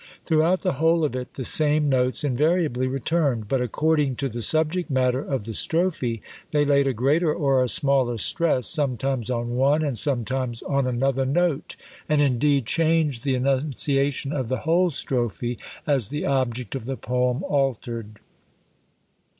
Throughout 0.25 0.61
the 0.61 0.73
whole 0.81 1.03
of 1.03 1.15
it, 1.15 1.35
the 1.35 1.43
same 1.43 1.87
notes 1.87 2.23
invariably 2.23 2.87
returned; 2.87 3.47
but, 3.47 3.61
according 3.61 4.15
to 4.15 4.29
the 4.29 4.41
subject 4.41 4.89
matter 4.89 5.19
of 5.21 5.45
the 5.45 5.53
strophe, 5.53 6.23
they 6.51 6.65
laid 6.65 6.87
a 6.87 6.91
greater 6.93 7.31
or 7.31 7.63
a 7.63 7.69
smaller 7.69 8.17
stress, 8.17 8.65
sometimes 8.65 9.29
on 9.29 9.55
one, 9.55 9.83
and 9.83 9.95
sometimes 9.95 10.63
on 10.63 10.87
another 10.87 11.27
note, 11.27 11.75
and 12.09 12.19
indeed 12.19 12.65
changed 12.65 13.23
the 13.23 13.35
enunciation 13.35 14.33
of 14.33 14.49
the 14.49 14.61
whole 14.65 14.89
strophe, 14.89 15.57
as 15.85 16.09
the 16.09 16.25
object 16.25 16.73
of 16.73 16.85
the 16.85 16.97
poem 16.97 17.43
altered. 17.43 18.17